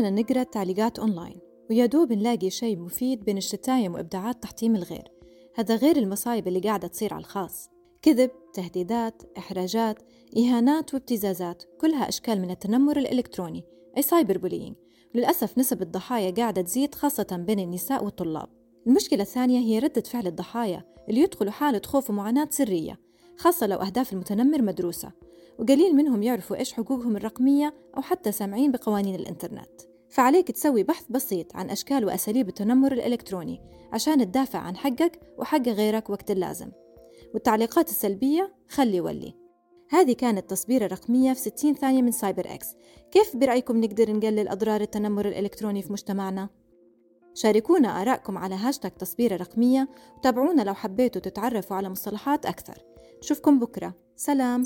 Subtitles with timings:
[0.00, 1.40] أحيانا نقرأ التعليقات أونلاين
[1.70, 5.12] ويا دوب نلاقي شيء مفيد بين الشتايم وإبداعات تحطيم الغير.
[5.54, 7.70] هذا غير المصايب اللي قاعدة تصير على الخاص.
[8.02, 9.98] كذب، تهديدات، إحراجات،
[10.36, 13.64] إهانات وابتزازات كلها أشكال من التنمر الإلكتروني
[13.96, 14.76] أي cyber bullying.
[15.14, 18.48] وللأسف نسب الضحايا قاعدة تزيد خاصة بين النساء والطلاب.
[18.86, 23.00] المشكلة الثانية هي ردة فعل الضحايا اللي يدخلوا حالة خوف ومعاناة سرية
[23.36, 25.12] خاصة لو أهداف المتنمر مدروسة.
[25.58, 29.89] وقليل منهم يعرفوا إيش حقوقهم الرقمية أو حتى سامعين بقوانين الإنترنت.
[30.10, 33.60] فعليك تسوي بحث بسيط عن أشكال وأساليب التنمر الإلكتروني
[33.92, 36.70] عشان تدافع عن حقك وحق غيرك وقت اللازم.
[37.34, 39.34] والتعليقات السلبية خل يولي
[39.90, 42.66] هذه كانت تصبيرة رقمية في 60 ثانية من CyberX.
[43.10, 46.48] كيف برأيكم نقدر نقلل أضرار التنمر الإلكتروني في مجتمعنا؟
[47.34, 52.78] شاركونا آرائكم على هاشتاج تصبيرة رقمية وتابعونا لو حبيتوا تتعرفوا على مصطلحات أكثر.
[53.22, 53.94] نشوفكم بكرة.
[54.16, 54.64] سلام.